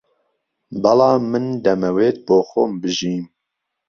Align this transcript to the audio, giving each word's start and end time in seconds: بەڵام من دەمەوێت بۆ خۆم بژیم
بەڵام 0.83 1.21
من 1.31 1.45
دەمەوێت 1.63 2.17
بۆ 2.27 2.37
خۆم 2.49 2.71
بژیم 2.81 3.23